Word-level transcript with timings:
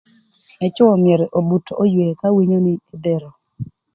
Ëcwö 0.65 0.89
myero 1.03 1.25
obut 1.37 1.65
oywe 1.83 2.05
ka 2.19 2.27
winyo 2.35 2.59
nï 2.61 2.73
edhero. 2.93 3.29